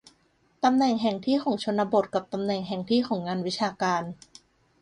[0.63, 4.03] ตำแหน่งแห่งที่ของชนบท กับตำแหน่งแห่งที่ของงานวิชาการ